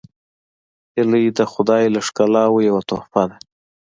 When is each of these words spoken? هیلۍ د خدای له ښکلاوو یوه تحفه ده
هیلۍ 0.95 1.25
د 1.37 1.39
خدای 1.51 1.83
له 1.95 1.99
ښکلاوو 2.07 2.65
یوه 2.69 2.81
تحفه 2.89 3.23
ده 3.29 3.37